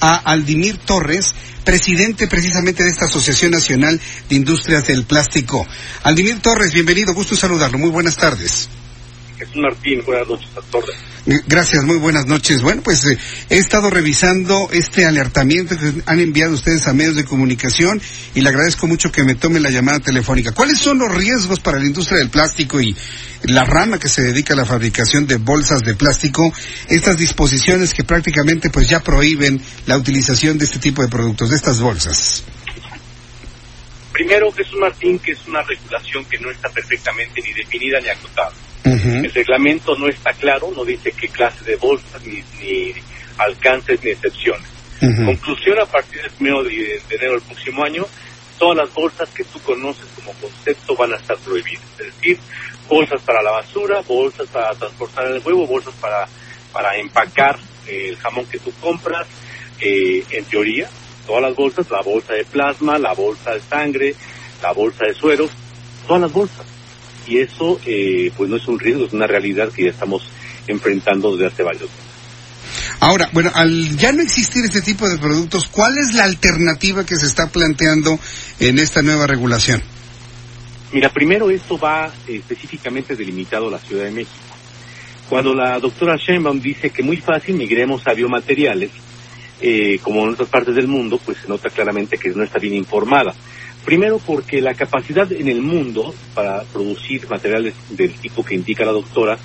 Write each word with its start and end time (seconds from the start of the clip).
A 0.00 0.16
Aldimir 0.16 0.78
Torres, 0.78 1.34
presidente 1.64 2.26
precisamente 2.26 2.82
de 2.82 2.90
esta 2.90 3.06
Asociación 3.06 3.50
Nacional 3.50 4.00
de 4.28 4.36
Industrias 4.36 4.86
del 4.86 5.04
Plástico. 5.04 5.66
Aldimir 6.02 6.40
Torres, 6.40 6.72
bienvenido, 6.72 7.14
gusto 7.14 7.36
saludarlo, 7.36 7.78
muy 7.78 7.90
buenas 7.90 8.16
tardes. 8.16 8.68
Jesús 9.42 9.56
Martín, 9.56 10.02
buenas 10.06 10.28
noches 10.28 10.48
a 10.56 10.60
todos. 10.70 10.90
Gracias, 11.46 11.82
muy 11.82 11.96
buenas 11.96 12.26
noches. 12.26 12.62
Bueno, 12.62 12.80
pues 12.82 13.04
eh, 13.06 13.18
he 13.50 13.56
estado 13.56 13.90
revisando 13.90 14.68
este 14.72 15.04
alertamiento 15.04 15.76
que 15.76 16.02
han 16.06 16.20
enviado 16.20 16.54
ustedes 16.54 16.86
a 16.86 16.92
medios 16.92 17.16
de 17.16 17.24
comunicación 17.24 18.00
y 18.36 18.40
le 18.40 18.48
agradezco 18.48 18.86
mucho 18.86 19.10
que 19.10 19.24
me 19.24 19.34
tome 19.34 19.58
la 19.58 19.70
llamada 19.70 19.98
telefónica. 19.98 20.52
¿Cuáles 20.52 20.78
son 20.78 20.98
los 20.98 21.12
riesgos 21.12 21.58
para 21.58 21.80
la 21.80 21.86
industria 21.86 22.20
del 22.20 22.30
plástico 22.30 22.80
y 22.80 22.96
la 23.42 23.64
rama 23.64 23.98
que 23.98 24.08
se 24.08 24.22
dedica 24.22 24.54
a 24.54 24.56
la 24.56 24.64
fabricación 24.64 25.26
de 25.26 25.38
bolsas 25.38 25.82
de 25.82 25.96
plástico? 25.96 26.52
Estas 26.88 27.18
disposiciones 27.18 27.94
que 27.94 28.04
prácticamente 28.04 28.70
pues 28.70 28.88
ya 28.88 29.00
prohíben 29.00 29.60
la 29.86 29.96
utilización 29.96 30.56
de 30.56 30.66
este 30.66 30.78
tipo 30.78 31.02
de 31.02 31.08
productos, 31.08 31.50
de 31.50 31.56
estas 31.56 31.80
bolsas. 31.80 32.44
Primero, 34.12 34.52
Jesús 34.52 34.78
Martín, 34.78 35.18
que 35.18 35.32
es 35.32 35.46
una 35.48 35.62
regulación 35.62 36.24
que 36.26 36.38
no 36.38 36.50
está 36.50 36.68
perfectamente 36.68 37.42
ni 37.42 37.52
definida 37.52 37.98
ni 38.00 38.08
acotada. 38.08 38.52
El 38.84 39.32
reglamento 39.32 39.96
no 39.96 40.08
está 40.08 40.32
claro, 40.32 40.72
no 40.74 40.84
dice 40.84 41.12
qué 41.12 41.28
clase 41.28 41.64
de 41.64 41.76
bolsas, 41.76 42.20
ni, 42.24 42.42
ni 42.60 42.92
alcances, 43.38 44.02
ni 44.02 44.10
excepciones. 44.10 44.68
Conclusión, 45.00 45.80
a 45.80 45.86
partir 45.86 46.22
del 46.22 46.30
1 46.38 46.62
de, 46.62 47.02
enero 47.10 47.32
del 47.32 47.42
próximo 47.42 47.84
año, 47.84 48.06
todas 48.58 48.76
las 48.76 48.94
bolsas 48.94 49.28
que 49.30 49.42
tú 49.44 49.60
conoces 49.62 50.06
como 50.14 50.32
concepto 50.34 50.94
van 50.96 51.12
a 51.12 51.16
estar 51.16 51.36
prohibidas. 51.38 51.84
Es 51.98 52.06
decir, 52.14 52.38
bolsas 52.88 53.20
para 53.22 53.42
la 53.42 53.50
basura, 53.50 54.00
bolsas 54.02 54.46
para 54.48 54.72
transportar 54.74 55.26
el 55.26 55.42
huevo, 55.44 55.66
bolsas 55.66 55.94
para, 55.94 56.28
para 56.72 56.96
empacar 56.98 57.58
el 57.88 58.16
jamón 58.16 58.46
que 58.46 58.60
tú 58.60 58.72
compras, 58.80 59.26
eh, 59.80 60.24
en 60.30 60.44
teoría, 60.44 60.88
todas 61.26 61.42
las 61.42 61.56
bolsas, 61.56 61.90
la 61.90 62.02
bolsa 62.02 62.34
de 62.34 62.44
plasma, 62.44 62.98
la 62.98 63.12
bolsa 63.12 63.54
de 63.54 63.60
sangre, 63.60 64.14
la 64.62 64.72
bolsa 64.72 65.04
de 65.06 65.14
sueros, 65.14 65.50
todas 66.06 66.22
las 66.22 66.32
bolsas. 66.32 66.71
Y 67.26 67.38
eso, 67.38 67.80
eh, 67.86 68.32
pues 68.36 68.50
no 68.50 68.56
es 68.56 68.66
un 68.66 68.78
riesgo, 68.78 69.04
es 69.04 69.12
una 69.12 69.26
realidad 69.26 69.70
que 69.70 69.84
ya 69.84 69.90
estamos 69.90 70.22
enfrentando 70.66 71.32
desde 71.36 71.46
hace 71.46 71.62
varios 71.62 71.90
años. 71.90 72.12
Ahora, 73.00 73.28
bueno, 73.32 73.50
al 73.54 73.96
ya 73.96 74.12
no 74.12 74.22
existir 74.22 74.64
este 74.64 74.80
tipo 74.80 75.08
de 75.08 75.18
productos, 75.18 75.66
¿cuál 75.68 75.98
es 75.98 76.14
la 76.14 76.24
alternativa 76.24 77.04
que 77.04 77.16
se 77.16 77.26
está 77.26 77.48
planteando 77.48 78.18
en 78.60 78.78
esta 78.78 79.02
nueva 79.02 79.26
regulación? 79.26 79.82
Mira, 80.92 81.08
primero 81.08 81.50
esto 81.50 81.78
va 81.78 82.12
eh, 82.28 82.36
específicamente 82.36 83.16
delimitado 83.16 83.68
a 83.68 83.72
la 83.72 83.78
Ciudad 83.78 84.04
de 84.04 84.10
México. 84.10 84.36
Cuando 85.28 85.54
la 85.54 85.78
doctora 85.80 86.16
Sheinbaum 86.16 86.60
dice 86.60 86.90
que 86.90 87.02
muy 87.02 87.16
fácil 87.16 87.56
migremos 87.56 88.06
a 88.06 88.12
biomateriales, 88.12 88.90
eh, 89.60 89.98
como 90.02 90.24
en 90.24 90.30
otras 90.30 90.48
partes 90.48 90.74
del 90.74 90.88
mundo, 90.88 91.18
pues 91.24 91.38
se 91.38 91.48
nota 91.48 91.70
claramente 91.70 92.18
que 92.18 92.30
no 92.30 92.42
está 92.42 92.58
bien 92.58 92.74
informada. 92.74 93.34
Primero 93.84 94.20
porque 94.24 94.60
la 94.60 94.74
capacidad 94.74 95.30
en 95.32 95.48
el 95.48 95.60
mundo 95.60 96.14
para 96.34 96.62
producir 96.62 97.28
materiales 97.28 97.74
del 97.90 98.12
tipo 98.14 98.44
que 98.44 98.54
indica 98.54 98.84
la 98.84 98.92
doctora 98.92 99.38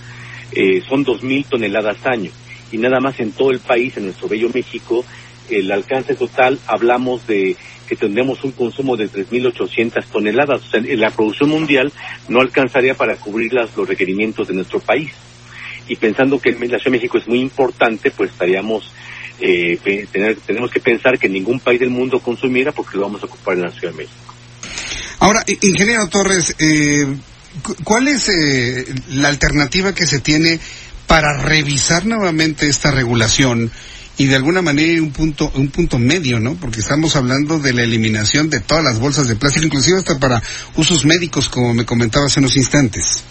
eh, 0.52 0.82
son 0.88 1.04
2.000 1.04 1.46
toneladas 1.46 2.06
año. 2.06 2.32
Y 2.72 2.78
nada 2.78 3.00
más 3.00 3.20
en 3.20 3.32
todo 3.32 3.52
el 3.52 3.60
país, 3.60 3.98
en 3.98 4.06
nuestro 4.06 4.28
bello 4.28 4.50
México, 4.54 5.04
el 5.50 5.72
alcance 5.72 6.16
total, 6.16 6.60
hablamos 6.68 7.26
de 7.26 7.56
que 7.88 7.96
tendremos 7.96 8.44
un 8.44 8.52
consumo 8.52 8.96
de 8.98 9.10
3.800 9.10 10.06
toneladas. 10.06 10.62
O 10.62 10.70
sea, 10.70 10.82
la 10.82 11.10
producción 11.10 11.50
mundial 11.50 11.92
no 12.28 12.42
alcanzaría 12.42 12.94
para 12.94 13.16
cubrir 13.16 13.54
las, 13.54 13.76
los 13.76 13.88
requerimientos 13.88 14.48
de 14.48 14.54
nuestro 14.54 14.80
país. 14.80 15.12
Y 15.88 15.96
pensando 15.96 16.40
que 16.40 16.52
la 16.52 16.58
Ciudad 16.58 16.84
de 16.84 16.92
México 16.92 17.18
es 17.18 17.28
muy 17.28 17.40
importante, 17.40 18.12
pues 18.12 18.32
estaríamos 18.32 18.92
eh, 19.40 20.08
tener, 20.12 20.38
tenemos 20.38 20.72
que 20.72 20.80
pensar 20.80 21.18
que 21.20 21.30
ningún 21.30 21.60
país 21.60 21.80
del 21.80 21.90
mundo 21.90 22.20
consumiera 22.20 22.72
porque 22.72 22.98
lo 22.98 23.04
vamos 23.04 23.22
a 23.24 23.26
ocupar 23.26 23.56
en 23.56 23.64
la 23.64 23.72
Ciudad 23.72 23.94
de 23.94 23.98
México. 23.98 24.34
Ahora, 25.20 25.44
ingeniero 25.62 26.08
Torres, 26.08 26.56
eh, 26.60 27.08
¿cuál 27.84 28.08
es 28.08 28.30
eh, 28.30 28.86
la 29.10 29.30
alternativa 29.30 29.94
que 29.94 30.06
se 30.06 30.20
tiene 30.20 30.60
para 31.08 31.42
revisar 31.42 32.06
nuevamente 32.06 32.68
esta 32.68 32.92
regulación 32.92 33.72
y 34.18 34.26
de 34.26 34.36
alguna 34.36 34.62
manera 34.62 35.02
un 35.02 35.12
punto 35.12 35.52
un 35.56 35.70
punto 35.70 36.00
medio, 36.00 36.40
¿no? 36.40 36.56
Porque 36.56 36.80
estamos 36.80 37.16
hablando 37.16 37.60
de 37.60 37.74
la 37.74 37.84
eliminación 37.84 38.50
de 38.50 38.60
todas 38.60 38.84
las 38.84 39.00
bolsas 39.00 39.28
de 39.28 39.36
plástico, 39.36 39.68
inclusive 39.68 40.00
hasta 40.00 40.20
para 40.20 40.42
usos 40.76 41.06
médicos, 41.06 41.50
como 41.50 41.74
me 41.74 41.86
comentaba 41.86 42.26
hace 42.26 42.40
unos 42.40 42.58
instantes. 42.58 43.24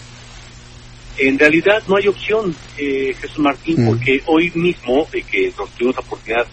En 1.19 1.39
realidad 1.39 1.83
no 1.89 1.97
hay 1.97 2.09
opción, 2.09 2.55
eh, 2.77 3.15
Jesús 3.19 3.39
Martín, 3.39 3.83
mm. 3.83 3.87
porque 3.89 4.23
hoy 4.27 4.51
mismo, 4.55 5.09
eh, 5.13 5.23
que 5.23 5.53
nos 5.57 5.71
tuvimos 5.71 5.97
la 5.97 6.03
oportunidad 6.03 6.47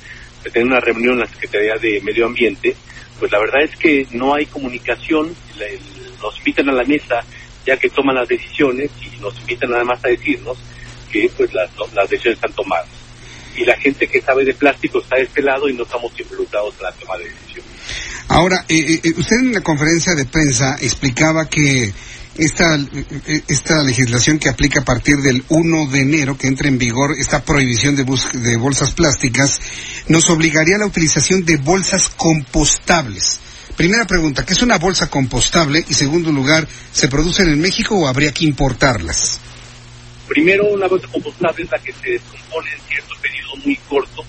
de 0.43 0.49
tener 0.49 0.67
una 0.67 0.79
reunión 0.79 1.13
en 1.13 1.19
la 1.21 1.27
Secretaría 1.27 1.75
de 1.75 2.01
Medio 2.01 2.25
Ambiente, 2.25 2.75
pues 3.19 3.31
la 3.31 3.39
verdad 3.39 3.63
es 3.63 3.75
que 3.75 4.07
no 4.11 4.33
hay 4.33 4.45
comunicación, 4.45 5.35
nos 6.21 6.37
invitan 6.39 6.69
a 6.69 6.73
la 6.73 6.83
mesa 6.83 7.23
ya 7.65 7.77
que 7.77 7.89
toman 7.89 8.15
las 8.15 8.27
decisiones 8.27 8.89
y 9.01 9.19
nos 9.21 9.39
invitan 9.39 9.71
nada 9.71 9.83
más 9.83 10.03
a 10.03 10.09
decirnos 10.09 10.57
que 11.11 11.29
pues 11.37 11.53
las, 11.53 11.69
las 11.93 12.09
decisiones 12.09 12.37
están 12.37 12.53
tomadas. 12.53 12.87
Y 13.55 13.65
la 13.65 13.77
gente 13.77 14.07
que 14.07 14.19
sabe 14.19 14.43
de 14.43 14.53
plástico 14.53 14.99
está 14.99 15.17
de 15.17 15.23
este 15.23 15.41
lado 15.41 15.69
y 15.69 15.73
no 15.73 15.83
estamos 15.83 16.11
involucrados 16.19 16.73
en 16.77 16.83
la 16.83 16.91
toma 16.93 17.17
de 17.17 17.25
decisiones. 17.25 17.71
Ahora, 18.27 18.65
eh, 18.67 18.99
usted 19.15 19.37
en 19.37 19.53
la 19.53 19.61
conferencia 19.61 20.15
de 20.15 20.25
prensa 20.25 20.75
explicaba 20.81 21.47
que 21.47 21.93
esta, 22.37 22.79
esta 23.47 23.83
legislación 23.83 24.39
que 24.39 24.49
aplica 24.49 24.81
a 24.81 24.85
partir 24.85 25.17
del 25.17 25.43
1 25.49 25.91
de 25.91 26.01
enero, 26.01 26.37
que 26.37 26.47
entra 26.47 26.67
en 26.67 26.77
vigor 26.77 27.15
esta 27.17 27.43
prohibición 27.43 27.95
de, 27.95 28.05
de 28.05 28.57
bolsas 28.57 28.93
plásticas, 28.93 29.59
nos 30.07 30.29
obligaría 30.29 30.77
a 30.77 30.79
la 30.79 30.87
utilización 30.87 31.45
de 31.45 31.57
bolsas 31.57 32.09
compostables. 32.09 33.39
Primera 33.77 34.05
pregunta, 34.05 34.45
¿qué 34.45 34.53
es 34.53 34.61
una 34.61 34.77
bolsa 34.77 35.09
compostable? 35.09 35.83
Y 35.87 35.93
segundo 35.93 36.31
lugar, 36.31 36.67
¿se 36.91 37.07
producen 37.07 37.49
en 37.49 37.59
México 37.59 37.95
o 37.95 38.07
habría 38.07 38.31
que 38.31 38.45
importarlas? 38.45 39.39
Primero, 40.27 40.65
una 40.65 40.87
bolsa 40.87 41.07
compostable 41.07 41.63
es 41.63 41.71
la 41.71 41.79
que 41.79 41.93
se 41.93 42.11
descompone 42.11 42.71
en 42.71 42.81
cierto 42.87 43.15
periodo 43.21 43.55
muy 43.63 43.75
corto. 43.75 44.23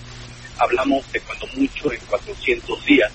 Hablamos 0.57 1.11
de 1.11 1.19
cuando 1.21 1.47
mucho, 1.55 1.91
en 1.91 1.99
400 2.07 2.85
días. 2.85 3.11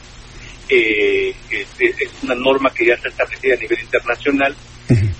Eh, 0.68 1.34
es, 1.50 1.66
es, 1.78 2.10
una 2.22 2.36
norma 2.36 2.72
que 2.72 2.86
ya 2.86 2.94
está 2.94 3.08
establecida 3.08 3.54
a 3.54 3.58
nivel 3.58 3.80
internacional 3.80 4.54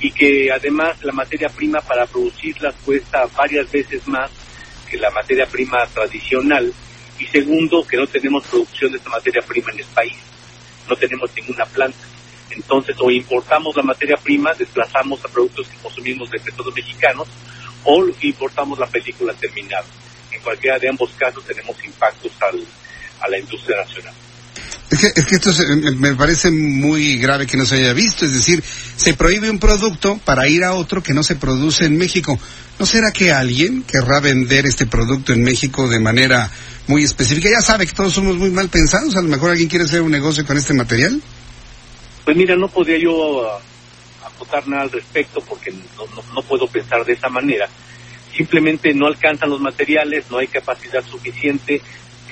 y 0.01 0.11
que 0.11 0.51
además 0.53 1.03
la 1.03 1.13
materia 1.13 1.49
prima 1.49 1.81
para 1.81 2.07
producirlas 2.07 2.75
cuesta 2.85 3.27
varias 3.37 3.71
veces 3.71 4.07
más 4.09 4.31
que 4.89 4.99
la 4.99 5.11
materia 5.11 5.47
prima 5.47 5.87
tradicional 5.87 6.73
y 7.19 7.27
segundo 7.27 7.87
que 7.87 7.97
no 7.97 8.07
tenemos 8.07 8.47
producción 8.47 8.91
de 8.93 8.99
esta 8.99 9.11
materia 9.11 9.43
prima 9.43 9.71
en 9.73 9.79
el 9.81 9.87
país, 9.87 10.17
no 10.89 10.97
tenemos 10.97 11.31
ninguna 11.37 11.67
planta. 11.67 11.99
Entonces 12.51 12.97
o 12.99 13.11
importamos 13.11 13.77
la 13.77 13.83
materia 13.83 14.17
prima, 14.17 14.53
desplazamos 14.55 15.25
a 15.25 15.29
productos 15.29 15.69
que 15.69 15.77
consumimos 15.77 16.31
de 16.31 16.41
petróleos 16.41 16.75
mexicanos 16.75 17.29
o 17.85 18.05
importamos 18.23 18.79
la 18.79 18.87
película 18.87 19.33
terminada. 19.35 19.85
En 20.33 20.41
cualquiera 20.41 20.79
de 20.79 20.89
ambos 20.89 21.11
casos 21.13 21.45
tenemos 21.45 21.77
impactos 21.85 22.33
al, 22.41 22.65
a 23.21 23.29
la 23.29 23.39
industria 23.39 23.77
nacional. 23.77 24.15
Es 24.91 24.99
que, 24.99 25.07
es 25.15 25.27
que 25.27 25.37
esto 25.37 25.51
me 25.99 26.15
parece 26.17 26.51
muy 26.51 27.17
grave 27.19 27.47
que 27.47 27.57
no 27.57 27.65
se 27.65 27.77
haya 27.77 27.93
visto, 27.93 28.25
es 28.25 28.33
decir, 28.33 28.63
se 28.97 29.15
prohíbe 29.15 29.49
un 29.49 29.61
producto 29.61 30.19
para 30.25 30.49
ir 30.49 30.65
a 30.65 30.73
otro 30.73 31.01
que 31.01 31.15
no 31.15 31.23
se 31.23 31.37
produce 31.37 31.85
en 31.85 31.97
México. 31.97 32.39
¿No 32.81 32.87
será 32.87 33.13
que 33.13 33.31
alguien 33.31 33.85
querrá 33.85 34.19
vender 34.19 34.67
este 34.67 34.87
producto 34.87 35.33
en 35.33 35.43
México 35.43 35.89
de 35.89 36.01
manera 36.01 36.51
muy 36.89 37.05
específica? 37.05 37.49
Ya 37.49 37.61
sabe 37.61 37.87
que 37.87 37.93
todos 37.93 38.15
somos 38.15 38.37
muy 38.37 38.51
mal 38.51 38.69
pensados, 38.69 39.15
a 39.15 39.23
lo 39.23 39.29
mejor 39.29 39.51
alguien 39.51 39.69
quiere 39.69 39.85
hacer 39.85 40.03
un 40.03 40.11
negocio 40.11 40.45
con 40.45 40.57
este 40.57 40.75
material. 40.75 41.21
Pues 42.25 42.37
mira, 42.37 42.57
no 42.57 42.67
podría 42.67 42.99
yo 42.99 43.13
uh, 43.13 44.27
acotar 44.27 44.67
nada 44.67 44.83
al 44.83 44.91
respecto 44.91 45.41
porque 45.43 45.73
no 46.35 46.43
puedo 46.43 46.67
pensar 46.67 47.05
de 47.05 47.13
esa 47.13 47.29
manera. 47.29 47.69
Simplemente 48.37 48.93
no 48.95 49.07
alcanzan 49.07 49.51
los 49.51 49.61
materiales, 49.61 50.25
no 50.31 50.39
hay 50.39 50.49
capacidad 50.49 51.05
suficiente, 51.05 51.81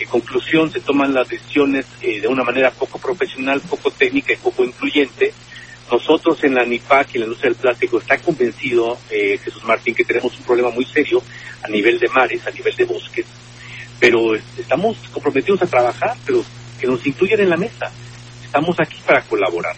en 0.00 0.08
conclusión 0.08 0.70
se 0.70 0.80
toman 0.80 1.14
las 1.14 1.28
decisiones 1.28 1.86
eh, 2.02 2.20
de 2.20 2.28
una 2.28 2.44
manera 2.44 2.70
poco 2.70 2.98
profesional, 2.98 3.60
poco 3.60 3.90
técnica 3.90 4.32
y 4.32 4.36
poco 4.36 4.64
incluyente, 4.64 5.32
Nosotros 5.90 6.44
en 6.44 6.54
la 6.54 6.64
NIPAC 6.64 7.08
y 7.08 7.16
en 7.16 7.20
la 7.20 7.26
industria 7.26 7.50
del 7.50 7.60
plástico 7.60 7.98
está 7.98 8.18
convencido, 8.18 8.98
eh, 9.10 9.38
Jesús 9.42 9.64
Martín, 9.64 9.94
que 9.94 10.04
tenemos 10.04 10.36
un 10.36 10.44
problema 10.44 10.70
muy 10.70 10.84
serio 10.84 11.22
a 11.62 11.68
nivel 11.68 11.98
de 11.98 12.08
mares, 12.08 12.46
a 12.46 12.50
nivel 12.50 12.76
de 12.76 12.84
bosques, 12.84 13.26
pero 13.98 14.34
estamos 14.34 14.98
comprometidos 15.12 15.62
a 15.62 15.66
trabajar, 15.66 16.14
pero 16.26 16.44
que 16.78 16.86
nos 16.86 17.04
incluyan 17.06 17.40
en 17.40 17.50
la 17.50 17.56
mesa. 17.56 17.90
Estamos 18.44 18.78
aquí 18.80 18.98
para 19.06 19.22
colaborar, 19.22 19.74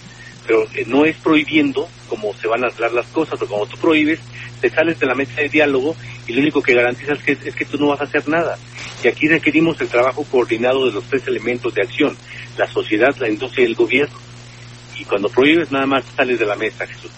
pero 0.47 0.65
eh, 0.75 0.85
no 0.87 1.05
es 1.05 1.17
prohibiendo 1.17 1.89
como 2.09 2.35
se 2.35 2.49
van 2.49 2.65
a 2.65 2.69
hacer 2.69 2.93
las 2.93 3.07
cosas, 3.07 3.41
o 3.41 3.47
como 3.47 3.67
tú 3.67 3.77
prohíbes, 3.79 4.19
te 4.61 4.69
sales 4.69 4.99
de 4.99 5.07
la 5.07 5.15
mesa 5.15 5.41
de 5.41 5.49
diálogo 5.49 5.95
y 6.27 6.33
lo 6.33 6.41
único 6.41 6.63
que 6.63 6.75
garantizas 6.75 7.19
es 7.19 7.25
que, 7.25 7.49
es 7.49 7.55
que 7.55 7.65
tú 7.65 7.79
no 7.79 7.89
vas 7.89 8.01
a 8.01 8.05
hacer 8.05 8.29
nada. 8.29 8.59
Y 9.03 9.09
aquí 9.09 9.29
requerimos 9.29 9.81
el 9.81 9.89
trabajo 9.89 10.25
coordinado 10.25 10.87
de 10.87 10.93
los 10.93 11.05
tres 11.05 11.27
elementos 11.27 11.75
de 11.75 11.83
acción, 11.83 12.17
la 12.57 12.69
sociedad, 12.69 13.15
la 13.19 13.29
industria 13.29 13.65
y 13.65 13.71
el 13.71 13.75
gobierno 13.75 14.31
y 15.01 15.05
cuando 15.05 15.31
prohíbes 15.31 15.73
nada 15.73 15.87
más 15.87 16.05
sales 16.15 16.39
de 16.39 16.47
la 16.47 16.57
mesa, 16.57 16.87
Jesús 16.87 17.11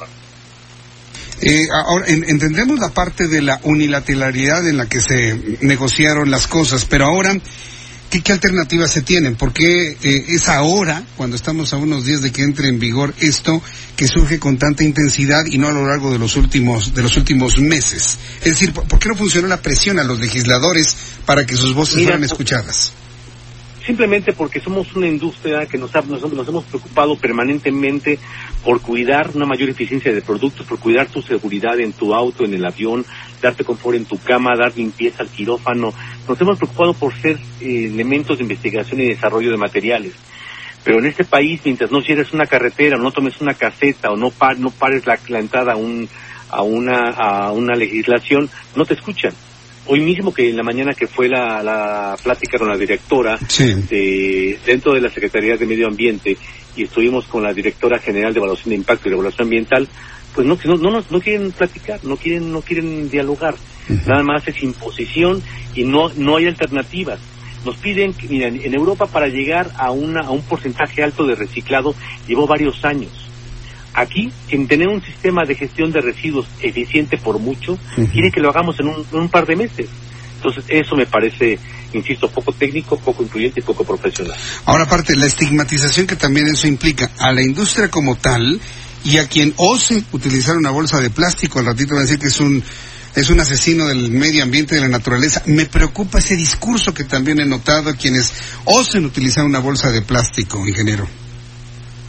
eh, 1.45 1.67
ahora, 1.73 2.07
entendemos 2.07 2.79
la 2.79 2.91
parte 2.91 3.27
de 3.27 3.43
la 3.43 3.59
unilateralidad 3.65 4.69
en 4.69 4.77
la 4.77 4.87
que 4.87 5.01
se 5.01 5.59
negociaron 5.61 6.31
las 6.31 6.47
cosas, 6.47 6.85
pero 6.85 7.07
ahora, 7.07 7.37
¿qué, 8.21 8.33
alternativas 8.33 8.91
se 8.91 9.03
tienen? 9.03 9.37
Porque 9.37 9.97
eh, 10.03 10.25
es 10.29 10.49
ahora, 10.49 11.03
cuando 11.17 11.37
estamos 11.37 11.73
a 11.73 11.77
unos 11.77 12.05
días 12.05 12.21
de 12.21 12.31
que 12.31 12.43
entre 12.43 12.69
en 12.69 12.79
vigor 12.79 13.15
esto, 13.21 13.63
que 13.97 14.07
surge 14.07 14.39
con 14.39 14.59
tanta 14.59 14.85
intensidad 14.85 15.47
y 15.47 15.59
no 15.59 15.69
a 15.69 15.73
lo 15.73 15.87
largo 15.87 16.13
de 16.13 16.19
los 16.19 16.37
últimos, 16.37 16.95
de 16.95 17.03
los 17.03 17.17
últimos 17.17 17.59
meses? 17.59 18.19
Es 18.41 18.51
decir, 18.51 18.73
¿por, 18.73 18.99
qué 18.99 19.09
no 19.09 19.17
funcionó 19.17 19.49
la 19.49 19.63
presión 19.63 19.99
a 19.99 20.05
los 20.05 20.21
legisladores 20.21 20.97
para 21.25 21.47
que 21.47 21.55
sus 21.55 21.75
voces 21.75 22.03
fueran 22.03 22.25
escuchadas? 22.25 22.93
simplemente 23.85 24.33
porque 24.33 24.61
somos 24.61 24.95
una 24.95 25.07
industria 25.07 25.67
que 25.67 25.79
nos, 25.79 25.93
nos, 26.07 26.49
hemos 26.49 26.65
preocupado 26.65 27.17
permanentemente 27.17 28.19
por 28.65 28.81
cuidar 28.81 29.31
una 29.35 29.47
mayor 29.47 29.71
eficiencia 29.71 30.13
de 30.13 30.23
productos, 30.23 30.67
por 30.67 30.79
cuidar 30.79 31.09
tu 31.09 31.21
seguridad 31.23 31.79
en 31.81 31.93
tu 31.93 32.15
auto, 32.15 32.45
en 32.45 32.55
el 32.55 32.65
avión, 32.65 33.05
darte 33.41 33.65
confort 33.65 33.97
en 33.97 34.05
tu 34.05 34.19
cama, 34.19 34.57
dar 34.57 34.77
limpieza 34.77 35.23
al 35.23 35.29
quirófano. 35.29 35.93
Nos 36.29 36.41
hemos 36.41 36.59
preocupado 36.59 36.95
por 36.95 37.15
ser 37.15 37.39
eh, 37.61 37.87
elementos 37.87 38.39
de 38.39 38.45
investigación 38.45 39.01
y 39.01 39.07
desarrollo 39.09 39.51
de 39.51 39.57
materiales. 39.57 40.13
Pero 40.85 40.99
en 40.99 41.07
este 41.07 41.25
país, 41.25 41.61
mientras 41.65 41.91
no 41.91 42.01
cierres 42.01 42.33
una 42.33 42.47
carretera, 42.47 42.97
o 42.97 43.01
no 43.01 43.13
tomes 43.13 43.41
una 43.41 43.55
caseta, 43.55 44.11
o 44.11 44.17
no, 44.17 44.33
no 44.59 44.71
pares 44.71 45.07
la, 45.07 45.19
la 45.29 45.39
entrada 45.39 45.75
a, 45.75 45.77
un, 45.77 46.09
a, 46.51 46.63
una, 46.63 47.11
a 47.11 47.53
una 47.53 47.75
legislación, 47.75 48.51
no 48.75 48.85
te 48.85 48.95
escuchan 48.95 49.33
hoy 49.87 50.01
mismo 50.01 50.33
que 50.33 50.49
en 50.49 50.57
la 50.57 50.63
mañana 50.63 50.95
que 50.95 51.07
fue 51.07 51.29
la, 51.29 51.63
la 51.63 52.17
plática 52.23 52.59
con 52.59 52.69
la 52.69 52.77
directora 52.77 53.39
de, 53.59 54.59
dentro 54.65 54.95
de 54.95 55.01
la 55.01 55.11
Secretaría 55.11 55.57
de 55.57 55.67
Medio 55.67 55.89
Ambiente 55.89 56.37
y 56.77 56.85
estuvimos 56.85 57.27
con 57.27 57.43
la 57.43 57.53
directora 57.53 57.99
general 57.99 58.33
de 58.33 58.39
evaluación 58.39 58.71
de 58.71 58.77
impacto 58.77 59.09
y 59.09 59.13
evaluación 59.13 59.47
ambiental, 59.47 59.89
pues 60.35 60.47
no, 60.47 60.59
no, 60.65 60.77
no, 60.77 61.05
no 61.09 61.21
quieren 61.21 61.53
platicar, 61.53 62.03
no 62.05 62.17
quieren, 62.17 62.51
no 62.53 62.63
quieren 62.63 63.11
dialogar. 63.11 63.55
Nada 64.07 64.23
más 64.23 64.47
es 64.49 64.63
imposición 64.63 65.43
y 65.75 65.85
no, 65.85 66.09
no 66.17 66.37
hay 66.37 66.47
alternativas. 66.47 67.21
Nos 67.65 67.77
piden, 67.77 68.15
miren, 68.29 68.61
en 68.65 68.75
Europa 68.75 69.07
para 69.07 69.29
llegar 69.29 69.71
a, 69.77 69.91
una, 69.93 70.23
a 70.23 70.31
un 70.31 70.43
porcentaje 70.43 71.03
alto 71.03 71.27
de 71.27 71.35
reciclado 71.35 71.95
llevó 72.27 72.47
varios 72.47 72.85
años 72.85 73.23
Aquí, 73.95 74.33
sin 74.49 74.67
tener 74.69 74.89
un 74.89 75.03
sistema 75.03 75.45
de 75.45 75.55
gestión 75.55 75.93
de 75.93 76.01
residuos 76.01 76.47
eficiente 76.63 77.19
por 77.19 77.39
mucho, 77.39 77.79
quiere 78.11 78.31
que 78.31 78.41
lo 78.41 78.49
hagamos 78.49 78.81
en 78.81 78.89
un, 78.89 79.29
par 79.29 79.47
de 79.47 79.57
meses. 79.57 79.91
Entonces, 80.37 80.65
eso 80.69 80.97
me 80.97 81.05
parece, 81.05 81.59
insisto, 81.99 82.31
poco 82.31 82.53
técnico, 82.53 82.99
poco 82.99 83.23
incluyente 83.23 83.61
y 83.61 83.63
poco 83.63 83.85
profesional. 83.85 84.37
Ahora, 84.67 84.85
aparte, 84.85 85.17
la 85.17 85.27
estigmatización 85.27 86.07
que 86.07 86.17
también 86.17 86.49
eso 86.49 86.67
implica 86.67 87.11
a 87.19 87.33
la 87.33 87.43
industria 87.43 87.89
como 87.89 88.17
tal 88.17 88.61
y 89.05 89.19
a 89.19 89.29
quien 89.29 89.53
ose 89.57 90.05
utilizar 90.13 90.57
una 90.57 90.71
bolsa 90.71 91.01
de 91.01 91.11
plástico, 91.11 91.59
al 91.59 91.67
ratito 91.67 91.95
va 91.95 92.01
a 92.01 92.03
decir 92.03 92.19
que 92.19 92.29
es 92.29 92.41
un 92.41 92.63
es 93.15 93.29
un 93.29 93.41
asesino 93.41 93.89
del 93.89 94.11
medio 94.11 94.43
ambiente, 94.43 94.75
de 94.75 94.81
la 94.81 94.89
naturaleza. 94.89 95.43
Me 95.45 95.67
preocupa 95.67 96.19
ese 96.19 96.35
discurso 96.35 96.95
que 96.95 97.05
también 97.05 97.41
he 97.41 97.45
notado 97.45 97.91
a 97.91 97.95
quienes 97.95 98.33
osen 98.65 99.05
utilizar 99.05 99.45
una 99.45 99.59
bolsa 99.59 99.91
de 99.91 100.01
plástico, 100.01 100.67
ingeniero. 100.67 101.07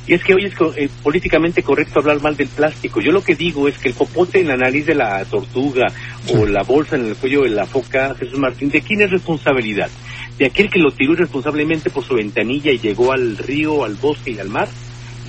Y 0.06 0.14
es 0.14 0.24
que 0.24 0.34
hoy 0.34 0.46
es 0.46 0.54
eh, 0.76 0.90
políticamente 1.02 1.64
correcto 1.64 2.00
hablar 2.00 2.22
mal 2.22 2.36
del 2.36 2.50
plástico. 2.50 3.00
Yo 3.00 3.12
lo 3.12 3.24
que 3.24 3.36
digo 3.36 3.68
es 3.70 3.78
que 3.78 3.88
el 3.90 3.94
popote 3.94 4.42
en 4.42 4.50
la 4.50 4.58
nariz 4.58 4.86
de 4.86 4.96
la 4.96 5.24
tortuga 5.26 5.88
o 6.34 6.46
la 6.46 6.64
bolsa 6.64 6.98
en 6.98 7.06
el 7.06 7.16
cuello 7.16 7.44
de 7.44 7.52
la 7.52 7.66
foca, 7.66 8.14
Jesús 8.16 8.38
Martín, 8.38 8.70
¿de 8.70 8.82
quién 8.82 9.02
es 9.02 9.12
responsabilidad? 9.12 9.90
¿De 10.38 10.46
aquel 10.46 10.70
que 10.70 10.80
lo 10.80 10.92
tiró 10.92 11.14
irresponsablemente 11.14 11.90
por 11.90 12.04
su 12.04 12.16
ventanilla 12.16 12.72
y 12.72 12.80
llegó 12.80 13.14
al 13.14 13.38
río, 13.38 13.86
al 13.86 13.96
bosque 13.96 14.32
y 14.32 14.40
al 14.40 14.50
mar? 14.50 14.68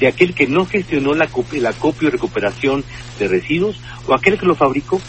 ¿De 0.01 0.09
aquel 0.09 0.35
que 0.35 0.49
no 0.49 0.67
gestionó 0.67 1.15
la, 1.15 1.29
la 1.53 1.69
acopio 1.71 2.09
y 2.09 2.11
recuperación 2.11 2.83
de 3.21 3.29
residuos? 3.29 3.79
¿O 4.09 4.15
aquel 4.15 4.39
que 4.39 4.47
lo 4.47 4.57
fabricó? 4.57 5.01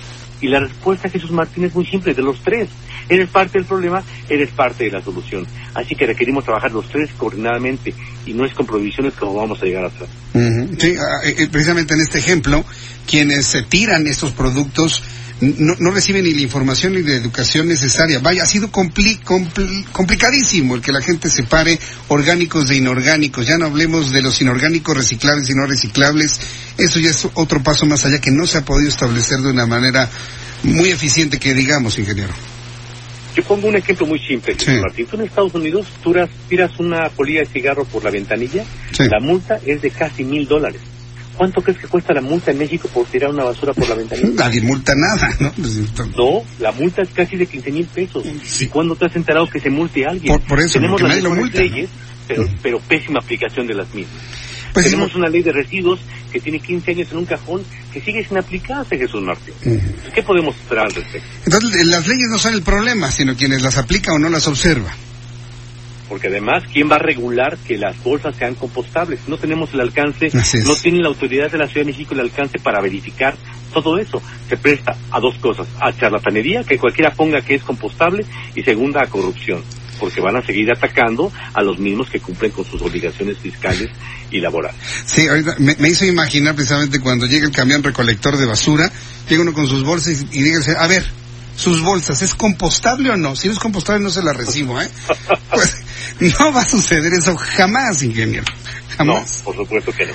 Y 0.42 0.48
la 0.48 0.60
respuesta, 0.60 1.10
Jesús 1.10 1.32
Martín, 1.32 1.64
es 1.64 1.74
muy 1.74 1.86
simple, 1.86 2.14
de 2.14 2.22
los 2.22 2.40
tres. 2.42 2.70
Eres 3.10 3.30
parte 3.30 3.57
del 3.57 3.66
problema, 3.66 4.04
eres 4.30 4.50
parte 4.52 4.86
de 4.86 4.92
la 4.92 5.02
solución. 5.02 5.46
Así 5.74 5.96
que 5.96 6.07
requerimos 6.07 6.44
trabajar 6.44 6.72
los 6.72 6.88
tres 6.90 7.10
coordinadamente 7.18 7.94
y 8.25 8.34
no 8.34 8.46
es 8.46 8.54
con 8.54 8.66
prohibiciones 8.66 9.13
como 9.13 9.36
vamos 9.36 9.62
a 9.62 9.66
llegar 9.66 9.86
a 9.86 9.88
hacer. 9.88 10.07
Sí, 10.80 10.96
ah, 10.98 11.25
eh, 11.25 11.36
eh, 11.38 11.48
precisamente 11.52 11.94
en 11.94 12.02
este 12.02 12.19
ejemplo, 12.19 12.63
quienes 13.07 13.46
se 13.46 13.63
tiran 13.63 14.07
estos 14.07 14.31
productos 14.31 15.04
no, 15.42 15.75
no, 15.80 15.92
reciben 15.92 16.24
ni 16.24 16.34
la 16.34 16.42
información 16.42 16.94
ni 16.94 17.04
la 17.04 17.13
educación 17.13 17.68
necesaria. 17.68 18.19
Vaya, 18.19 18.44
ha 18.44 18.48
sido 18.48 18.72
complicadísimo 18.72 20.75
el 20.75 20.81
que 20.81 20.94
la 20.94 21.01
gente 21.01 21.30
separe 21.30 21.78
orgánicos 22.08 22.69
de 22.69 22.78
inorgánicos. 22.78 23.46
Ya 23.46 23.58
no 23.58 23.66
hablemos 23.66 24.12
de 24.12 24.22
los 24.22 24.42
inorgánicos 24.42 24.96
reciclables 24.96 25.50
y 25.50 25.54
no 25.54 25.66
reciclables. 25.66 26.40
Eso 26.78 27.00
ya 27.00 27.10
es 27.10 27.28
otro 27.34 27.62
paso 27.62 27.86
más 27.86 28.06
allá 28.06 28.19
que 28.19 28.31
no 28.31 28.48
se 28.48 28.60
ha 28.60 28.66
podido 28.66 28.88
establecer 28.88 29.40
de 29.40 29.50
una 29.50 29.66
manera 29.66 30.10
muy 30.63 30.90
eficiente 30.90 31.38
que 31.38 31.54
digamos, 31.54 32.00
ingeniero. 32.00 32.34
Yo 33.36 33.44
pongo 33.44 33.68
un 33.68 33.76
ejemplo 33.76 34.06
muy 34.08 34.20
simple, 34.20 34.56
Martín. 34.82 35.08
Tú 35.08 35.18
en 35.18 35.24
Estados 35.24 35.54
Unidos 35.54 35.86
tú 36.02 36.16
tiras 36.48 36.80
una 36.80 37.10
polilla 37.10 37.42
de 37.42 37.48
cigarro 37.48 37.84
por 37.86 38.04
la 38.04 38.12
ventanilla, 38.12 38.64
la 38.98 39.20
multa 39.20 39.60
es 39.66 39.82
de 39.82 39.92
casi 39.92 40.24
mil 40.24 40.48
dólares. 40.48 40.82
¿Cuánto 41.38 41.62
crees 41.62 41.78
que 41.80 41.88
cuesta 41.88 42.14
la 42.14 42.22
multa 42.22 42.52
en 42.52 42.60
México 42.60 42.88
por 42.94 43.06
tirar 43.08 43.30
una 43.30 43.44
basura 43.44 43.74
por 43.74 43.90
la 43.90 43.96
ventanilla? 43.96 44.30
Nadie 44.36 44.62
multa 44.62 44.94
nada, 44.96 45.36
¿no? 45.42 45.52
Pues, 45.52 45.76
no, 46.16 46.44
la 46.60 46.72
multa 46.72 47.02
es 47.02 47.10
casi 47.10 47.36
de 47.36 47.46
15 47.46 47.72
mil 47.72 47.86
pesos. 47.88 48.26
¿Y 48.62 48.68
cuándo 48.68 48.96
te 48.96 49.06
has 49.06 49.16
enterado 49.18 49.50
que 49.50 49.60
se 49.60 49.70
multe 49.70 50.06
a 50.06 50.12
alguien? 50.12 50.40
Por, 50.40 50.60
eso, 50.62 50.80
Tenemos 50.80 51.02
las 51.02 51.54
leyes, 51.54 51.90
pero, 52.28 52.48
pero 52.62 52.80
pésima 52.80 53.20
aplicación 53.20 53.68
de 53.68 53.74
las 53.74 53.94
mismas. 53.94 54.16
Pues 54.75 54.88
Tenemos 54.88 55.16
una 55.16 55.30
ley 55.30 55.42
de 55.42 55.54
residuos 55.54 56.01
que 56.33 56.42
tiene 56.42 56.60
15 56.60 56.92
años 56.92 57.07
en 57.10 57.19
un 57.19 57.25
cajón 57.25 57.63
que 57.94 58.01
sigue 58.01 58.25
sin 58.25 58.38
aplicarse, 58.38 58.98
Jesús 58.98 59.22
Martín. 59.22 59.54
¿Qué 60.13 60.22
podemos 60.22 60.54
esperar 60.54 60.88
al 60.88 60.94
respecto? 60.94 61.30
Entonces, 61.45 61.88
las 61.88 62.06
leyes 62.06 62.27
no 62.30 62.38
son 62.38 62.56
el 62.56 62.62
problema, 62.62 63.10
sino 63.10 63.38
quienes 63.38 63.62
las 63.62 63.77
aplica 63.77 64.12
o 64.12 64.19
no 64.19 64.27
las 64.27 64.45
observa. 64.50 64.94
Porque 66.10 66.27
además, 66.27 66.65
¿quién 66.74 66.91
va 66.91 66.98
a 66.98 67.00
regular 67.00 67.58
que 67.65 67.77
las 67.77 68.03
bolsas 68.03 68.36
sean 68.36 68.55
compostables? 68.55 69.22
No 69.29 69.38
tenemos 69.38 69.74
el 69.74 69.79
alcance, 69.79 70.29
no 70.34 70.75
tiene 70.75 71.00
la 71.00 71.08
autoridad 71.08 71.50
de 71.50 71.58
la 71.58 71.67
Ciudad 71.67 71.86
de 71.86 71.94
México 71.94 72.13
el 72.13 72.20
alcance 72.20 72.60
para 72.60 72.82
verificar 72.82 73.34
todo 73.74 73.98
eso. 73.98 74.22
Se 74.50 74.58
presta 74.58 74.98
a 75.10 75.22
dos 75.22 75.36
cosas, 75.38 75.67
a 75.79 75.94
charlatanería, 75.94 76.65
que 76.65 76.77
cualquiera 76.77 77.13
ponga 77.13 77.39
que 77.39 77.55
es 77.55 77.63
compostable, 77.63 78.25
y 78.53 78.62
segunda, 78.62 79.01
a 79.01 79.08
corrupción 79.08 79.63
porque 80.00 80.22
van 80.22 80.36
a 80.36 80.42
seguir 80.42 80.72
atacando 80.72 81.32
a 81.54 81.62
los 81.62 81.80
mismos 81.80 82.10
que 82.10 82.20
cumplen 82.20 82.52
con 82.52 82.66
sus 82.66 82.82
obligaciones 82.82 83.38
fiscales 83.38 83.90
y 84.32 84.40
laborales. 84.40 84.80
Sí, 85.06 85.28
ahorita 85.28 85.56
me, 85.60 85.90
hizo 85.90 86.06
imaginar 86.06 86.56
precisamente 86.56 87.00
cuando 87.00 87.25
llega 87.25 87.46
el 87.46 87.52
camión 87.52 87.84
recolector 87.84 88.38
de 88.38 88.46
basura, 88.46 88.92
llega 89.30 89.42
uno 89.42 89.54
con 89.54 89.68
sus 89.68 89.84
bolsas 89.84 90.25
y, 90.32 90.42
diga, 90.42 90.60
a 90.80 90.88
ver, 90.88 91.06
sus 91.56 91.82
bolsas, 91.82 92.22
¿es 92.22 92.36
compostable 92.36 93.10
o 93.10 93.18
no? 93.18 93.36
Si 93.36 93.48
no 93.48 93.54
es 93.54 93.60
compostable 93.60 94.04
no 94.04 94.10
se 94.10 94.24
la 94.24 94.34
recibo, 94.34 94.82
¿eh? 94.82 94.90
pues 95.52 95.75
no 96.20 96.52
va 96.52 96.62
a 96.62 96.68
suceder 96.68 97.14
eso 97.14 97.36
jamás, 97.36 98.04
ingeniero. 98.04 98.46
Jamás. 98.98 99.40
No, 99.40 99.44
por 99.44 99.56
supuesto 99.56 99.92
que 99.92 100.06
no. 100.08 100.14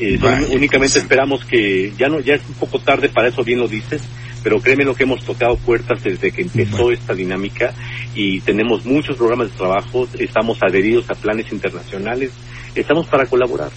Eh, 0.00 0.18
únicamente 0.50 1.00
esperamos 1.00 1.44
que 1.44 1.92
ya 1.98 2.08
no 2.08 2.20
ya 2.20 2.34
es 2.34 2.42
un 2.48 2.54
poco 2.54 2.78
tarde 2.78 3.08
para 3.08 3.28
eso 3.28 3.42
bien 3.42 3.58
lo 3.58 3.66
dices 3.66 4.00
pero 4.42 4.60
créeme 4.60 4.84
lo 4.84 4.94
que 4.94 5.02
hemos 5.02 5.24
tocado 5.24 5.56
puertas 5.56 6.02
desde 6.02 6.30
que 6.30 6.42
empezó 6.42 6.92
esta 6.92 7.14
dinámica 7.14 7.74
y 8.20 8.40
tenemos 8.40 8.84
muchos 8.84 9.16
programas 9.16 9.52
de 9.52 9.56
trabajo, 9.56 10.08
estamos 10.18 10.60
adheridos 10.60 11.08
a 11.08 11.14
planes 11.14 11.52
internacionales, 11.52 12.32
estamos 12.74 13.06
para 13.06 13.26
colaborar 13.26 13.70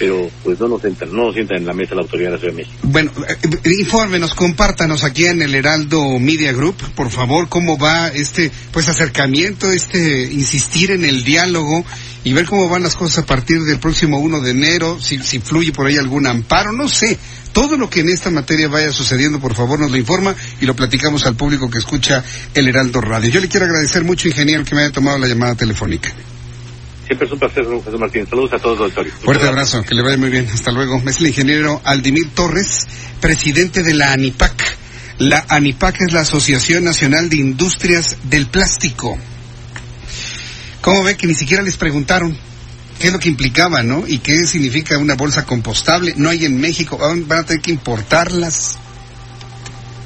pero 0.00 0.30
pues 0.42 0.58
no 0.58 0.66
nos 0.66 0.82
entran, 0.82 1.14
no 1.14 1.26
nos 1.26 1.34
sientan 1.34 1.58
en 1.58 1.66
la 1.66 1.74
mesa 1.74 1.94
la 1.94 2.00
autoridad 2.00 2.30
de 2.30 2.36
la 2.36 2.38
Ciudad 2.38 2.54
de 2.54 2.62
México. 2.62 2.78
Bueno, 2.84 3.12
eh, 3.28 3.70
infórmenos, 3.78 4.34
compártanos 4.34 5.04
aquí 5.04 5.26
en 5.26 5.42
el 5.42 5.54
Heraldo 5.54 6.18
Media 6.18 6.54
Group, 6.54 6.76
por 6.94 7.10
favor, 7.10 7.50
cómo 7.50 7.76
va 7.76 8.08
este 8.08 8.50
pues 8.72 8.88
acercamiento, 8.88 9.70
este 9.70 10.22
insistir 10.32 10.92
en 10.92 11.04
el 11.04 11.22
diálogo 11.22 11.84
y 12.24 12.32
ver 12.32 12.46
cómo 12.46 12.70
van 12.70 12.82
las 12.82 12.96
cosas 12.96 13.24
a 13.24 13.26
partir 13.26 13.60
del 13.60 13.78
próximo 13.78 14.20
1 14.20 14.40
de 14.40 14.50
enero, 14.52 14.98
si, 15.02 15.18
si 15.18 15.38
fluye 15.38 15.70
por 15.70 15.86
ahí 15.86 15.98
algún 15.98 16.26
amparo, 16.26 16.72
no 16.72 16.88
sé. 16.88 17.18
Todo 17.52 17.76
lo 17.76 17.90
que 17.90 18.00
en 18.00 18.08
esta 18.08 18.30
materia 18.30 18.68
vaya 18.68 18.92
sucediendo, 18.92 19.38
por 19.38 19.54
favor, 19.54 19.78
nos 19.78 19.90
lo 19.90 19.98
informa 19.98 20.34
y 20.62 20.64
lo 20.64 20.74
platicamos 20.74 21.26
al 21.26 21.36
público 21.36 21.68
que 21.68 21.78
escucha 21.78 22.24
el 22.54 22.68
Heraldo 22.68 23.02
Radio. 23.02 23.28
Yo 23.28 23.40
le 23.40 23.48
quiero 23.48 23.66
agradecer 23.66 24.02
mucho, 24.02 24.28
ingeniero, 24.28 24.64
que 24.64 24.74
me 24.74 24.82
haya 24.82 24.92
tomado 24.92 25.18
la 25.18 25.26
llamada 25.26 25.56
telefónica. 25.56 26.10
Siempre 27.10 27.26
es 27.26 27.32
un 27.32 27.40
placer, 27.40 27.64
José 27.64 27.98
Martín. 27.98 28.24
Saludos 28.24 28.52
a 28.52 28.58
todos 28.60 28.78
los 28.78 28.86
auditores. 28.86 29.12
Fuerte 29.14 29.48
abrazo, 29.48 29.82
que 29.82 29.96
le 29.96 30.02
vaya 30.02 30.16
muy 30.16 30.30
bien. 30.30 30.46
Hasta 30.46 30.70
luego. 30.70 31.02
Es 31.08 31.18
el 31.18 31.26
ingeniero 31.26 31.80
Aldimir 31.82 32.30
Torres, 32.34 32.86
presidente 33.20 33.82
de 33.82 33.94
la 33.94 34.12
ANIPAC. 34.12 34.76
La 35.18 35.44
ANIPAC 35.48 36.02
es 36.02 36.12
la 36.12 36.20
Asociación 36.20 36.84
Nacional 36.84 37.28
de 37.28 37.38
Industrias 37.38 38.16
del 38.22 38.46
Plástico. 38.46 39.18
¿Cómo 40.82 41.02
ve 41.02 41.16
que 41.16 41.26
ni 41.26 41.34
siquiera 41.34 41.64
les 41.64 41.76
preguntaron 41.76 42.38
qué 43.00 43.08
es 43.08 43.12
lo 43.12 43.18
que 43.18 43.28
implicaba, 43.28 43.82
¿no? 43.82 44.04
Y 44.06 44.18
qué 44.18 44.46
significa 44.46 44.96
una 44.96 45.16
bolsa 45.16 45.44
compostable. 45.44 46.14
No 46.16 46.28
hay 46.28 46.44
en 46.44 46.60
México, 46.60 46.96
van 46.96 47.40
a 47.40 47.42
tener 47.42 47.60
que 47.60 47.72
importarlas. 47.72 48.78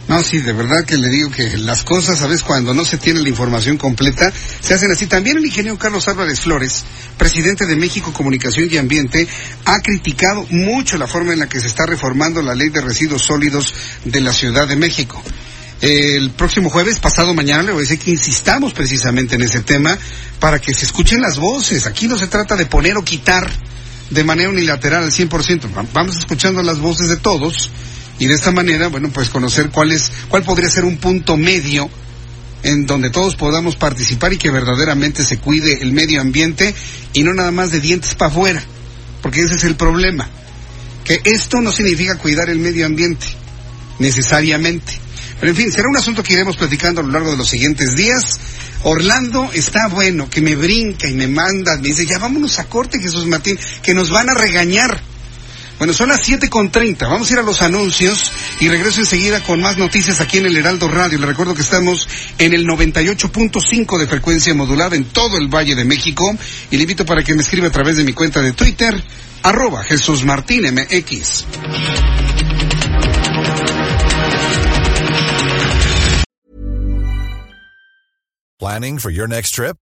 No, 0.06 0.22
sí, 0.22 0.40
de 0.40 0.52
verdad 0.52 0.84
que 0.84 0.98
le 0.98 1.08
digo 1.08 1.30
que 1.30 1.56
las 1.56 1.82
cosas, 1.82 2.20
a 2.20 2.26
veces 2.26 2.42
cuando 2.42 2.74
no 2.74 2.84
se 2.84 2.98
tiene 2.98 3.20
la 3.20 3.28
información 3.28 3.78
completa, 3.78 4.30
se 4.60 4.74
hacen 4.74 4.90
así. 4.92 5.06
También 5.06 5.38
el 5.38 5.46
ingeniero 5.46 5.78
Carlos 5.78 6.08
Álvarez 6.08 6.40
Flores, 6.40 6.84
presidente 7.16 7.64
de 7.66 7.74
México 7.74 8.12
Comunicación 8.12 8.68
y 8.70 8.76
Ambiente, 8.76 9.26
ha 9.64 9.80
criticado 9.80 10.46
mucho 10.50 10.98
la 10.98 11.06
forma 11.06 11.32
en 11.32 11.38
la 11.38 11.48
que 11.48 11.58
se 11.58 11.68
está 11.68 11.86
reformando 11.86 12.42
la 12.42 12.54
ley 12.54 12.68
de 12.68 12.82
residuos 12.82 13.22
sólidos 13.22 13.72
de 14.04 14.20
la 14.20 14.32
Ciudad 14.32 14.68
de 14.68 14.76
México. 14.76 15.22
El 15.80 16.30
próximo 16.30 16.68
jueves, 16.68 16.98
pasado 16.98 17.32
mañana, 17.32 17.62
le 17.62 17.72
voy 17.72 17.80
a 17.80 17.88
decir 17.88 17.98
que 17.98 18.10
insistamos 18.10 18.74
precisamente 18.74 19.36
en 19.36 19.42
ese 19.42 19.60
tema 19.60 19.98
para 20.38 20.58
que 20.58 20.74
se 20.74 20.84
escuchen 20.84 21.22
las 21.22 21.38
voces. 21.38 21.86
Aquí 21.86 22.08
no 22.08 22.18
se 22.18 22.26
trata 22.26 22.56
de 22.56 22.66
poner 22.66 22.96
o 22.98 23.04
quitar 23.04 23.50
de 24.10 24.24
manera 24.24 24.50
unilateral 24.50 25.04
al 25.04 25.12
100%. 25.12 25.88
Vamos 25.94 26.16
escuchando 26.16 26.62
las 26.62 26.78
voces 26.78 27.08
de 27.08 27.16
todos 27.16 27.70
y 28.18 28.26
de 28.26 28.34
esta 28.34 28.52
manera, 28.52 28.88
bueno, 28.88 29.10
pues 29.12 29.28
conocer 29.28 29.70
cuál 29.70 29.92
es, 29.92 30.10
cuál 30.28 30.44
podría 30.44 30.68
ser 30.68 30.84
un 30.84 30.98
punto 30.98 31.36
medio 31.36 31.90
en 32.62 32.86
donde 32.86 33.10
todos 33.10 33.36
podamos 33.36 33.76
participar 33.76 34.32
y 34.32 34.38
que 34.38 34.50
verdaderamente 34.50 35.24
se 35.24 35.38
cuide 35.38 35.82
el 35.82 35.92
medio 35.92 36.20
ambiente 36.20 36.74
y 37.12 37.22
no 37.22 37.34
nada 37.34 37.50
más 37.50 37.70
de 37.70 37.80
dientes 37.80 38.14
para 38.14 38.30
afuera, 38.30 38.62
porque 39.22 39.40
ese 39.40 39.54
es 39.54 39.64
el 39.64 39.76
problema. 39.76 40.28
Que 41.04 41.20
esto 41.24 41.60
no 41.60 41.70
significa 41.70 42.16
cuidar 42.16 42.48
el 42.48 42.58
medio 42.58 42.86
ambiente, 42.86 43.26
necesariamente. 43.98 44.98
Pero 45.38 45.50
en 45.50 45.56
fin, 45.56 45.72
será 45.72 45.88
un 45.88 45.96
asunto 45.96 46.22
que 46.22 46.32
iremos 46.32 46.56
platicando 46.56 47.02
a 47.02 47.04
lo 47.04 47.10
largo 47.10 47.32
de 47.32 47.36
los 47.36 47.48
siguientes 47.48 47.94
días. 47.94 48.40
Orlando 48.84 49.50
está 49.52 49.88
bueno, 49.88 50.30
que 50.30 50.40
me 50.40 50.56
brinca 50.56 51.08
y 51.08 51.14
me 51.14 51.26
manda, 51.26 51.76
me 51.76 51.88
dice, 51.88 52.06
ya 52.06 52.18
vámonos 52.18 52.58
a 52.58 52.64
corte, 52.64 52.98
Jesús 52.98 53.26
Martín, 53.26 53.58
que 53.82 53.92
nos 53.92 54.10
van 54.10 54.30
a 54.30 54.34
regañar. 54.34 55.02
Bueno, 55.78 55.92
son 55.92 56.08
las 56.08 56.20
siete 56.22 56.48
con 56.48 56.70
treinta. 56.70 57.08
Vamos 57.08 57.28
a 57.28 57.32
ir 57.34 57.38
a 57.40 57.42
los 57.42 57.60
anuncios 57.62 58.32
y 58.60 58.68
regreso 58.68 59.00
enseguida 59.00 59.42
con 59.42 59.60
más 59.60 59.76
noticias 59.76 60.20
aquí 60.20 60.38
en 60.38 60.46
el 60.46 60.56
Heraldo 60.56 60.88
Radio. 60.88 61.18
Le 61.18 61.26
recuerdo 61.26 61.54
que 61.54 61.62
estamos 61.62 62.08
en 62.38 62.54
el 62.54 62.66
98.5 62.66 63.98
de 63.98 64.06
frecuencia 64.06 64.54
modulada 64.54 64.96
en 64.96 65.04
todo 65.04 65.36
el 65.36 65.48
Valle 65.48 65.74
de 65.74 65.84
México. 65.84 66.34
Y 66.70 66.76
le 66.76 66.82
invito 66.82 67.04
para 67.04 67.22
que 67.22 67.34
me 67.34 67.42
escriba 67.42 67.68
a 67.68 67.72
través 67.72 67.96
de 67.96 68.04
mi 68.04 68.12
cuenta 68.12 68.40
de 68.40 68.52
Twitter, 68.52 69.02
arroba 69.42 69.82
Jesús 69.82 70.24
Martín 70.24 70.62
MX. 70.72 71.44
Planning 78.58 78.98
for 78.98 79.10
your 79.10 79.28
next 79.28 79.50
trip? 79.54 79.76